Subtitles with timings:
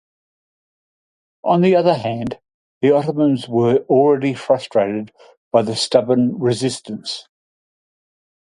[1.43, 2.39] On the other hand,
[2.81, 5.13] the Ottomans were already frustrated
[5.51, 7.27] by the stubborn resistance.